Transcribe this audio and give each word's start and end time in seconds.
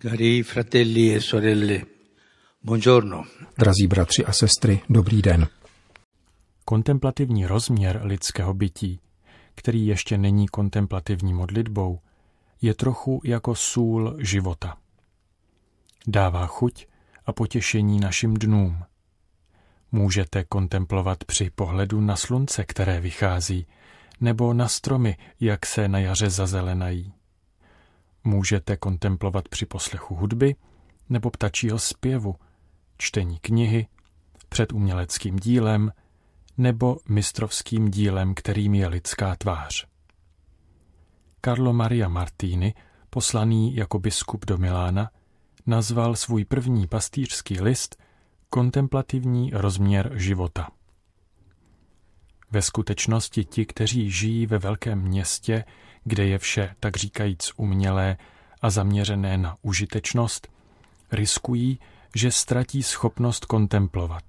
Cari 0.00 0.42
fratelli 0.44 1.12
e 1.12 1.20
sorelle, 1.20 1.86
buongiorno. 2.60 3.24
Drazí 3.58 3.86
bratři 3.86 4.24
a 4.24 4.32
sestry, 4.32 4.82
dobrý 4.88 5.22
den. 5.22 5.48
Kontemplativní 6.64 7.46
rozměr 7.46 8.00
lidského 8.04 8.54
bytí, 8.54 9.00
který 9.54 9.86
ještě 9.86 10.18
není 10.18 10.48
kontemplativní 10.48 11.34
modlitbou, 11.34 12.00
je 12.62 12.74
trochu 12.74 13.20
jako 13.24 13.54
sůl 13.54 14.16
života. 14.18 14.76
Dává 16.06 16.46
chuť 16.46 16.86
a 17.26 17.32
potěšení 17.32 18.00
našim 18.00 18.34
dnům. 18.34 18.84
Můžete 19.92 20.44
kontemplovat 20.44 21.24
při 21.24 21.50
pohledu 21.50 22.00
na 22.00 22.16
slunce, 22.16 22.64
které 22.64 23.00
vychází, 23.00 23.66
nebo 24.20 24.54
na 24.54 24.68
stromy, 24.68 25.16
jak 25.40 25.66
se 25.66 25.88
na 25.88 25.98
jaře 25.98 26.30
zazelenají. 26.30 27.17
Můžete 28.24 28.76
kontemplovat 28.76 29.48
při 29.48 29.66
poslechu 29.66 30.14
hudby 30.14 30.56
nebo 31.08 31.30
ptačího 31.30 31.78
zpěvu, 31.78 32.34
čtení 32.98 33.38
knihy, 33.38 33.86
před 34.48 34.72
uměleckým 34.72 35.36
dílem 35.36 35.92
nebo 36.56 36.98
mistrovským 37.08 37.90
dílem, 37.90 38.34
kterým 38.34 38.74
je 38.74 38.88
lidská 38.88 39.36
tvář. 39.36 39.86
Carlo 41.44 41.72
Maria 41.72 42.08
Martini, 42.08 42.74
poslaný 43.10 43.76
jako 43.76 43.98
biskup 43.98 44.46
do 44.46 44.58
Milána, 44.58 45.10
nazval 45.66 46.16
svůj 46.16 46.44
první 46.44 46.86
pastýřský 46.86 47.60
list 47.60 48.02
kontemplativní 48.50 49.50
rozměr 49.54 50.12
života. 50.14 50.68
Ve 52.50 52.62
skutečnosti 52.62 53.44
ti, 53.44 53.66
kteří 53.66 54.10
žijí 54.10 54.46
ve 54.46 54.58
velkém 54.58 55.02
městě, 55.02 55.64
kde 56.04 56.26
je 56.26 56.38
vše, 56.38 56.74
tak 56.80 56.96
říkajíc, 56.96 57.52
umělé 57.56 58.16
a 58.62 58.70
zaměřené 58.70 59.38
na 59.38 59.56
užitečnost, 59.62 60.48
riskují, 61.12 61.78
že 62.14 62.30
ztratí 62.30 62.82
schopnost 62.82 63.44
kontemplovat. 63.44 64.22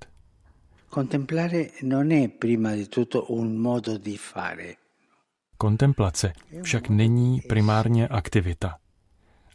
Contemplare 0.94 1.70
non 1.84 2.11
è 2.11 2.28
prima 2.28 2.76
di 2.76 2.88
tutto 2.88 3.26
un 3.26 3.58
modo 3.58 3.98
di 3.98 4.17
fare. 4.17 4.76
Kontemplace 5.58 6.34
však 6.61 6.89
není 6.89 7.42
primárně 7.42 8.08
aktivita, 8.08 8.78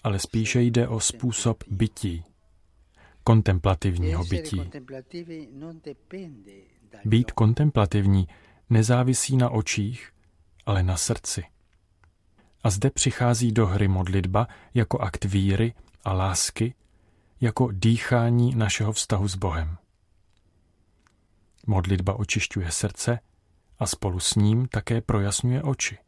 ale 0.03 0.19
spíše 0.19 0.61
jde 0.63 0.89
o 0.89 1.01
způsob 1.01 1.65
bytí, 1.69 2.25
kontemplativního 3.25 4.25
bytí. 4.25 4.71
Být 7.05 7.33
kontemplativní 7.33 8.29
nezávisí 8.71 9.37
na 9.37 9.51
očích, 9.51 10.11
ale 10.67 10.83
na 10.83 10.97
srdci. 10.97 11.45
A 12.65 12.71
zde 12.71 12.91
přichází 12.91 13.53
do 13.53 13.67
hry 13.67 13.89
modlitba 13.89 14.49
jako 14.75 14.99
akt 14.99 15.25
víry 15.25 15.75
a 16.05 16.13
lásky, 16.13 16.75
jako 17.41 17.69
dýchání 17.73 18.55
našeho 18.55 18.93
vztahu 18.93 19.29
s 19.29 19.37
Bohem. 19.37 19.77
Modlitba 21.67 22.15
očišťuje 22.15 22.71
srdce 22.71 23.19
a 23.79 23.87
spolu 23.87 24.21
s 24.21 24.35
ním 24.35 24.69
také 24.69 25.01
projasňuje 25.01 25.63
oči, 25.63 25.99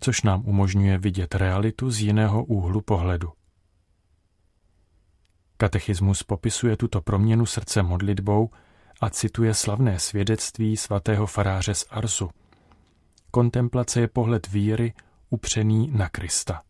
což 0.00 0.22
nám 0.22 0.42
umožňuje 0.46 0.98
vidět 0.98 1.34
realitu 1.34 1.90
z 1.90 2.00
jiného 2.00 2.44
úhlu 2.44 2.80
pohledu. 2.80 3.32
Katechismus 5.56 6.22
popisuje 6.22 6.76
tuto 6.76 7.00
proměnu 7.00 7.46
srdce 7.46 7.82
modlitbou 7.82 8.50
a 9.00 9.10
cituje 9.10 9.54
slavné 9.54 9.98
svědectví 9.98 10.76
svatého 10.76 11.26
faráře 11.26 11.74
z 11.74 11.86
Arzu. 11.90 12.30
Kontemplace 13.30 14.00
je 14.00 14.08
pohled 14.08 14.48
víry 14.48 14.92
upřený 15.30 15.90
na 15.92 16.08
Krista. 16.08 16.62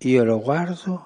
Io 0.00 0.24
lo 0.24 0.38
guardo 0.38 0.98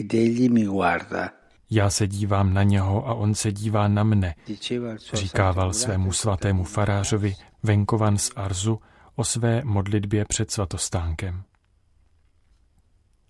ed 0.00 0.14
egli 0.14 0.48
mi 0.48 0.64
guarda. 0.64 1.30
Já 1.70 1.90
se 1.90 2.06
dívám 2.06 2.54
na 2.54 2.62
něho 2.62 3.08
a 3.08 3.14
on 3.14 3.34
se 3.34 3.52
dívá 3.52 3.88
na 3.88 4.04
mne, 4.04 4.34
říkával 5.12 5.72
svému 5.72 6.12
svatému 6.12 6.64
farářovi 6.64 7.36
venkovan 7.62 8.18
z 8.18 8.30
Arzu 8.36 8.80
o 9.16 9.24
své 9.24 9.64
modlitbě 9.64 10.24
před 10.24 10.50
svatostánkem. 10.50 11.44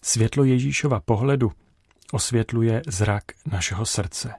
Světlo 0.03 0.45
Ježíšova 0.45 1.01
pohledu 1.01 1.53
osvětluje 2.13 2.83
zrak 2.87 3.25
našeho 3.47 3.87
srdce. 3.87 4.35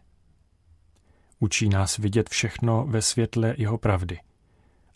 Učí 1.40 1.70
nás 1.70 1.98
vidět 1.98 2.30
všechno 2.30 2.86
ve 2.88 3.02
světle 3.02 3.56
jeho 3.58 3.78
pravdy 3.78 4.20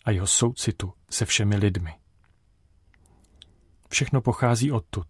a 0.04 0.10
jeho 0.10 0.26
soucitu 0.26 0.92
se 1.10 1.24
všemi 1.24 1.56
lidmi. 1.56 1.99
Všechno 3.90 4.20
pochází 4.20 4.72
odtud, 4.72 5.06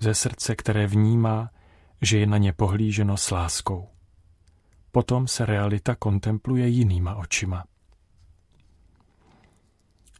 ze 0.00 0.14
srdce, 0.14 0.56
které 0.56 0.86
vnímá, 0.86 1.50
že 2.02 2.18
je 2.18 2.26
na 2.26 2.38
ně 2.38 2.52
pohlíženo 2.52 3.16
s 3.16 3.30
láskou. 3.30 3.88
Potom 4.90 5.28
se 5.28 5.46
realita 5.46 5.94
kontempluje 5.94 6.68
jinýma 6.68 7.14
očima. 7.14 7.64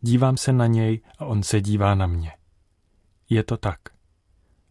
Dívám 0.00 0.36
se 0.36 0.53
na 0.53 0.66
něj 0.66 1.00
a 1.19 1.25
on 1.25 1.42
se 1.42 1.60
dívá 1.60 1.94
na 1.94 2.06
mě. 2.06 2.32
Je 3.30 3.42
to 3.42 3.56
tak. 3.56 3.80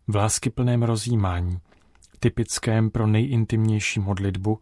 V 0.07 0.15
láskyplném 0.15 0.83
rozjímání, 0.83 1.59
typickém 2.19 2.89
pro 2.89 3.07
nejintimnější 3.07 3.99
modlitbu, 3.99 4.59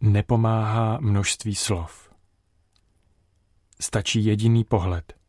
nepomáhá 0.00 0.98
množství 1.00 1.54
slov. 1.54 2.14
Stačí 3.80 4.24
jediný 4.24 4.64
pohled. 4.64 5.21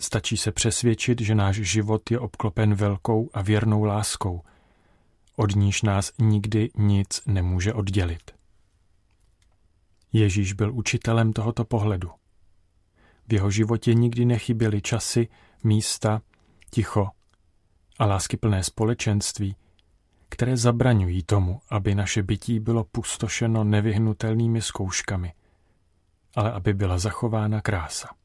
Stačí 0.00 0.36
se 0.36 0.52
přesvědčit, 0.52 1.20
že 1.20 1.34
náš 1.34 1.56
život 1.56 2.10
je 2.10 2.18
obklopen 2.18 2.74
velkou 2.74 3.30
a 3.34 3.42
věrnou 3.42 3.84
láskou, 3.84 4.42
od 5.36 5.56
níž 5.56 5.82
nás 5.82 6.12
nikdy 6.18 6.70
nic 6.76 7.22
nemůže 7.26 7.74
oddělit. 7.74 8.30
Ježíš 10.12 10.52
byl 10.52 10.74
učitelem 10.74 11.32
tohoto 11.32 11.64
pohledu. 11.64 12.10
V 13.28 13.32
jeho 13.32 13.50
životě 13.50 13.94
nikdy 13.94 14.24
nechyběly 14.24 14.82
časy, 14.82 15.28
místa, 15.64 16.22
ticho 16.70 17.08
a 17.98 18.06
láskyplné 18.06 18.64
společenství, 18.64 19.56
které 20.28 20.56
zabraňují 20.56 21.22
tomu, 21.22 21.60
aby 21.70 21.94
naše 21.94 22.22
bytí 22.22 22.60
bylo 22.60 22.84
pustošeno 22.84 23.64
nevyhnutelnými 23.64 24.62
zkouškami, 24.62 25.32
ale 26.34 26.52
aby 26.52 26.74
byla 26.74 26.98
zachována 26.98 27.60
krása. 27.60 28.19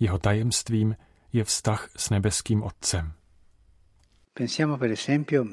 Jeho 0.00 0.18
tajemstvím 0.18 0.96
je 1.32 1.44
vztah 1.44 1.90
s 1.96 2.10
nebeským 2.10 2.62
Otcem. 2.62 3.12
Pensiamo 4.34 4.78
per 4.78 4.90
esempio 4.90 5.46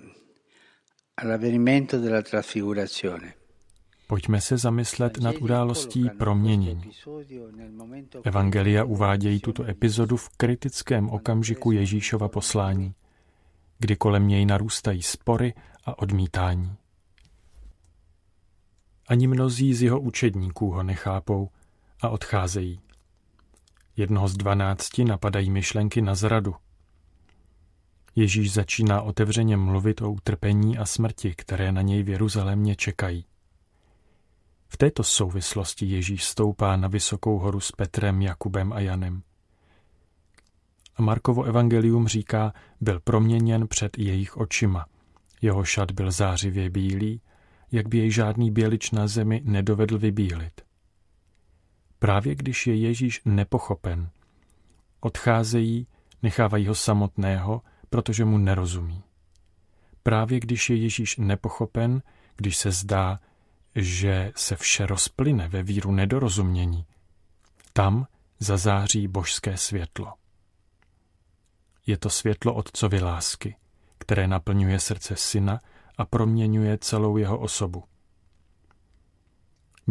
all'avvenimento 1.15 1.97
della 1.97 2.21
trasfigurazione. 2.21 3.33
Pojďme 4.07 4.41
se 4.41 4.57
zamyslet 4.57 5.17
nad 5.17 5.35
událostí 5.35 6.09
proměnění. 6.17 6.91
Evangelia 8.23 8.83
uvádějí 8.83 9.39
tuto 9.39 9.63
epizodu 9.63 10.17
v 10.17 10.29
kritickém 10.29 11.09
okamžiku 11.09 11.71
Ježíšova 11.71 12.29
poslání, 12.29 12.93
kdy 13.79 13.95
kolem 13.95 14.27
něj 14.27 14.45
narůstají 14.45 15.01
spory 15.01 15.53
a 15.85 15.99
odmítání. 15.99 16.75
Ani 19.07 19.27
mnozí 19.27 19.73
z 19.73 19.81
jeho 19.81 19.99
učedníků 19.99 20.71
ho 20.71 20.83
nechápou 20.83 21.49
a 22.01 22.09
odcházejí. 22.09 22.79
Jednoho 24.01 24.27
z 24.27 24.37
dvanácti 24.37 25.05
napadají 25.05 25.49
myšlenky 25.49 26.01
na 26.01 26.15
zradu. 26.15 26.55
Ježíš 28.15 28.53
začíná 28.53 29.01
otevřeně 29.01 29.57
mluvit 29.57 30.01
o 30.01 30.11
utrpení 30.11 30.77
a 30.77 30.85
smrti, 30.85 31.33
které 31.37 31.71
na 31.71 31.81
něj 31.81 32.03
v 32.03 32.09
Jeruzalémě 32.09 32.75
čekají. 32.75 33.25
V 34.67 34.77
této 34.77 35.03
souvislosti 35.03 35.85
Ježíš 35.85 36.23
stoupá 36.23 36.75
na 36.75 36.87
vysokou 36.87 37.39
horu 37.39 37.59
s 37.59 37.71
Petrem, 37.71 38.21
Jakubem 38.21 38.73
a 38.73 38.79
Janem. 38.79 39.23
A 40.95 41.01
Markovo 41.01 41.43
evangelium 41.43 42.07
říká, 42.07 42.53
byl 42.81 42.99
proměněn 42.99 43.67
před 43.67 43.97
jejich 43.97 44.37
očima. 44.37 44.85
Jeho 45.41 45.63
šat 45.63 45.91
byl 45.91 46.11
zářivě 46.11 46.69
bílý, 46.69 47.21
jak 47.71 47.87
by 47.87 47.97
jej 47.97 48.11
žádný 48.11 48.51
bělič 48.51 48.91
na 48.91 49.07
zemi 49.07 49.41
nedovedl 49.45 49.97
vybílit. 49.97 50.70
Právě 52.01 52.35
když 52.35 52.67
je 52.67 52.75
Ježíš 52.75 53.21
nepochopen, 53.25 54.09
odcházejí, 54.99 55.87
nechávají 56.23 56.67
ho 56.67 56.75
samotného, 56.75 57.61
protože 57.89 58.25
mu 58.25 58.37
nerozumí. 58.37 59.03
Právě 60.03 60.39
když 60.39 60.69
je 60.69 60.75
Ježíš 60.75 61.17
nepochopen, 61.17 62.01
když 62.35 62.57
se 62.57 62.71
zdá, 62.71 63.19
že 63.75 64.31
se 64.35 64.55
vše 64.55 64.85
rozplyne 64.85 65.47
ve 65.47 65.63
víru 65.63 65.91
nedorozumění, 65.91 66.85
tam 67.73 68.07
zazáří 68.39 69.07
božské 69.07 69.57
světlo. 69.57 70.13
Je 71.85 71.97
to 71.97 72.09
světlo 72.09 72.53
Otcovy 72.53 73.01
lásky, 73.01 73.55
které 73.97 74.27
naplňuje 74.27 74.79
srdce 74.79 75.15
syna 75.15 75.59
a 75.97 76.05
proměňuje 76.05 76.77
celou 76.77 77.17
jeho 77.17 77.39
osobu. 77.39 77.83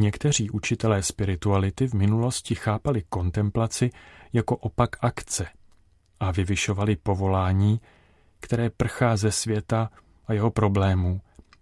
Někteří 0.01 0.51
učitelé 0.51 1.03
spirituality 1.03 1.87
v 1.87 1.95
minulosti 1.95 2.55
chápali 2.55 3.03
kontemplaci 3.09 3.91
jako 4.33 4.57
opak 4.57 4.97
akce 5.01 5.47
a 6.21 6.31
vyvyšovali 6.31 6.97
povolání, 6.97 7.81
které 8.41 8.71
prchá 8.71 9.17
ze 9.17 9.33
světa 9.33 9.91
a 10.27 10.33
jeho 10.33 10.51
problémů, 10.51 11.21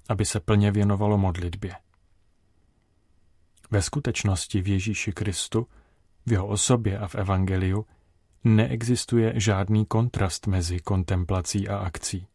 aby 0.08 0.24
se 0.24 0.40
plně 0.40 0.70
věnovalo 0.70 1.18
modlitbě. 1.18 1.74
Ve 3.70 3.82
skutečnosti 3.82 4.62
v 4.62 4.68
Ježíši 4.68 5.12
Kristu, 5.12 5.66
v 6.26 6.32
jeho 6.32 6.46
osobě 6.46 6.98
a 6.98 7.08
v 7.08 7.14
Evangeliu 7.14 7.86
neexistuje 8.44 9.32
žádný 9.36 9.86
kontrast 9.86 10.46
mezi 10.46 10.80
kontemplací 10.80 11.68
a 11.68 11.78
akcí. 11.78 12.26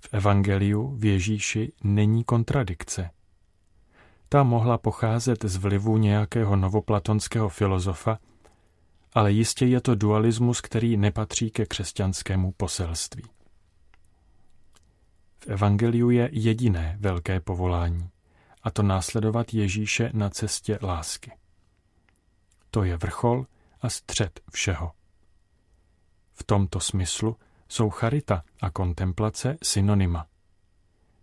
V 0.00 0.14
Evangeliu 0.14 0.96
v 0.96 1.04
Ježíši 1.04 1.72
není 1.84 2.24
kontradikce. 2.24 3.10
Ta 4.28 4.42
mohla 4.42 4.78
pocházet 4.78 5.44
z 5.44 5.56
vlivu 5.56 5.96
nějakého 5.96 6.56
novoplatonského 6.56 7.48
filozofa, 7.48 8.18
ale 9.12 9.32
jistě 9.32 9.66
je 9.66 9.80
to 9.80 9.94
dualismus, 9.94 10.60
který 10.60 10.96
nepatří 10.96 11.50
ke 11.50 11.66
křesťanskému 11.66 12.52
poselství. 12.52 13.24
V 15.38 15.46
Evangeliu 15.46 16.10
je 16.10 16.28
jediné 16.32 16.96
velké 17.00 17.40
povolání, 17.40 18.10
a 18.62 18.70
to 18.70 18.82
následovat 18.82 19.54
Ježíše 19.54 20.10
na 20.14 20.30
cestě 20.30 20.78
lásky. 20.82 21.32
To 22.70 22.84
je 22.84 22.96
vrchol 22.96 23.46
a 23.80 23.88
střed 23.88 24.40
všeho. 24.52 24.92
V 26.32 26.44
tomto 26.44 26.80
smyslu 26.80 27.36
jsou 27.68 27.90
charita 27.90 28.42
a 28.60 28.70
kontemplace 28.70 29.56
synonyma. 29.62 30.26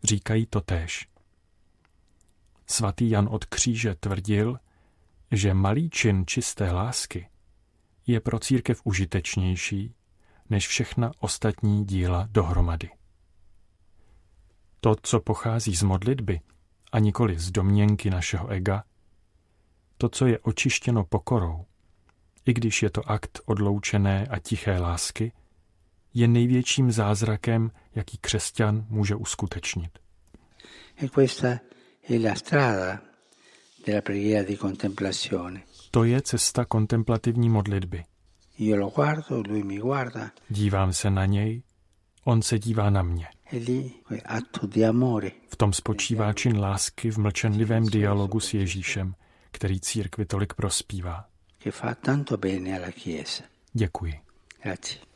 Říkají 0.03 0.45
to 0.45 0.61
též. 0.61 1.12
Svatý 2.67 3.09
Jan 3.09 3.27
od 3.31 3.45
kříže 3.45 3.95
tvrdil, 3.95 4.59
že 5.31 5.53
malý 5.53 5.89
čin 5.89 6.23
čisté 6.27 6.71
lásky 6.71 7.29
je 8.07 8.19
pro 8.19 8.39
církev 8.39 8.81
užitečnější 8.83 9.95
než 10.49 10.67
všechna 10.67 11.11
ostatní 11.19 11.85
díla 11.85 12.27
dohromady. 12.31 12.89
To, 14.79 14.95
co 15.01 15.19
pochází 15.19 15.75
z 15.75 15.83
modlitby 15.83 16.39
a 16.91 16.99
nikoli 16.99 17.39
z 17.39 17.51
domněnky 17.51 18.09
našeho 18.09 18.47
ega, 18.47 18.83
to, 19.97 20.09
co 20.09 20.25
je 20.25 20.39
očištěno 20.39 21.03
pokorou, 21.03 21.65
i 22.45 22.53
když 22.53 22.83
je 22.83 22.89
to 22.89 23.11
akt 23.11 23.39
odloučené 23.45 24.27
a 24.27 24.39
tiché 24.39 24.79
lásky, 24.79 25.31
je 26.13 26.27
největším 26.27 26.91
zázrakem, 26.91 27.71
jaký 27.95 28.17
křesťan 28.17 28.85
může 28.89 29.15
uskutečnit. 29.15 29.99
E 31.03 31.07
questa 31.09 31.59
è 32.05 32.17
la 32.17 32.35
strada 32.35 33.01
della 33.83 34.01
preghiera 34.01 34.43
di 34.43 34.57
contemplazione. 34.57 35.65
To 35.89 36.03
je 36.03 36.21
cesta 36.21 36.65
kontemplativní 36.65 37.49
modlitby. 37.49 38.05
Io 38.55 38.75
lo 38.75 38.89
guardo, 38.89 39.41
lui 39.41 39.63
mi 39.63 39.77
guarda. 39.77 40.31
Dívám 40.47 40.93
se 40.93 41.09
na 41.09 41.25
něj, 41.25 41.63
on 42.23 42.41
se 42.41 42.59
dívá 42.59 42.89
na 42.89 43.01
mě. 43.01 43.27
V 45.47 45.55
tom 45.55 45.73
spočívá 45.73 46.33
čin 46.33 46.59
lásky 46.59 47.11
v 47.11 47.17
mlčenlivém 47.17 47.85
dialogu 47.85 48.39
s 48.39 48.53
Ježíšem, 48.53 49.15
který 49.51 49.79
církvi 49.79 50.25
tolik 50.25 50.53
prospívá. 50.53 51.25
Děkuji. 53.73 54.13
Grazie. 54.63 55.12